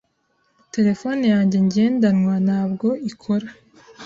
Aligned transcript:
Terefone 0.73 1.23
yanjye 1.33 1.57
ngendanwa 1.65 2.35
ntabwo 2.45 2.87
ikora. 3.09 3.47